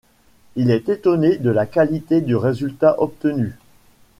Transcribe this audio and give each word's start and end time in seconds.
Il 0.55 0.71
est 0.71 0.89
étonné 0.89 1.37
de 1.37 1.51
la 1.51 1.67
qualité 1.67 2.21
du 2.21 2.35
résultat 2.35 2.99
obtenu. 2.99 3.55